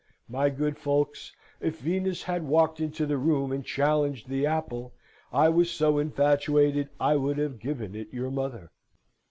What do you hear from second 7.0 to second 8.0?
would have given